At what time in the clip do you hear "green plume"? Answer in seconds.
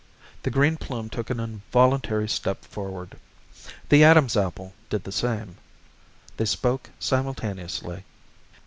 0.49-1.11